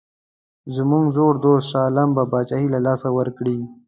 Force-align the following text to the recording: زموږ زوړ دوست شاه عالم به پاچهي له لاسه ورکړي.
زموږ 0.75 1.03
زوړ 1.15 1.33
دوست 1.43 1.67
شاه 1.71 1.85
عالم 1.85 2.09
به 2.15 2.23
پاچهي 2.31 2.67
له 2.73 2.79
لاسه 2.85 3.07
ورکړي. 3.17 3.57